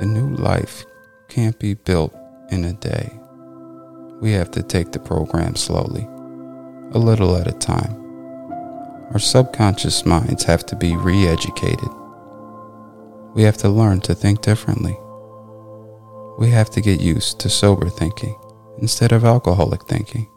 [0.00, 0.84] life
[1.28, 2.14] can't be built
[2.50, 3.12] in a day.
[4.20, 6.04] We have to take the program slowly,
[6.92, 7.94] a little at a time.
[9.12, 11.88] Our subconscious minds have to be re educated.
[13.34, 14.96] We have to learn to think differently.
[16.38, 18.36] We have to get used to sober thinking
[18.78, 20.28] instead of alcoholic thinking.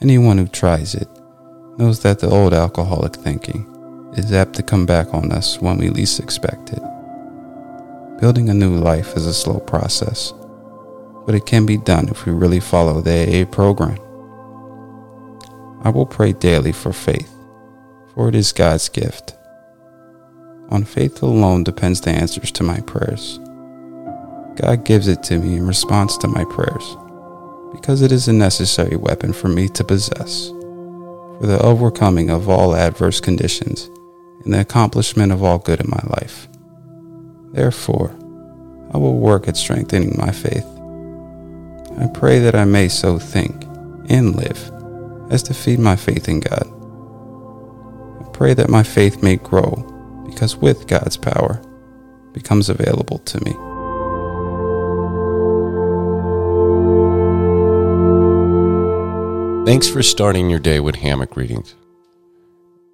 [0.00, 1.08] Anyone who tries it
[1.78, 3.66] knows that the old alcoholic thinking
[4.16, 6.91] is apt to come back on us when we least expect it.
[8.22, 10.32] Building a new life is a slow process,
[11.26, 13.98] but it can be done if we really follow the AA program.
[15.82, 17.28] I will pray daily for faith,
[18.14, 19.34] for it is God's gift.
[20.68, 23.40] On faith alone depends the answers to my prayers.
[24.54, 26.96] God gives it to me in response to my prayers,
[27.72, 30.46] because it is a necessary weapon for me to possess
[31.40, 33.90] for the overcoming of all adverse conditions
[34.44, 36.46] and the accomplishment of all good in my life.
[37.52, 38.10] Therefore,
[38.92, 40.66] I will work at strengthening my faith.
[41.98, 43.64] I pray that I may so think
[44.08, 44.70] and live
[45.30, 46.66] as to feed my faith in God.
[48.20, 49.88] I pray that my faith may grow
[50.26, 51.60] because with God's power
[52.32, 53.52] becomes available to me.
[59.66, 61.74] Thanks for starting your day with hammock readings.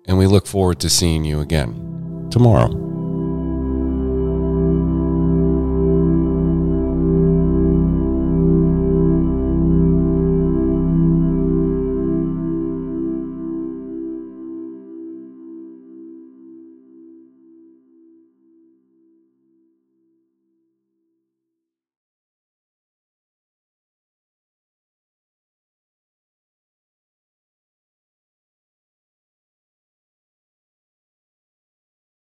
[0.07, 2.88] And we look forward to seeing you again tomorrow.